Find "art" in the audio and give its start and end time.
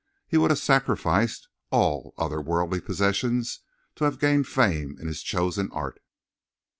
5.71-6.01